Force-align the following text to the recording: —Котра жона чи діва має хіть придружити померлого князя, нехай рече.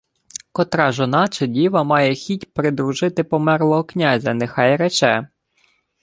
—Котра 0.51 0.91
жона 0.91 1.27
чи 1.27 1.47
діва 1.47 1.83
має 1.83 2.13
хіть 2.15 2.53
придружити 2.53 3.23
померлого 3.23 3.83
князя, 3.83 4.33
нехай 4.33 4.75
рече. 4.77 5.27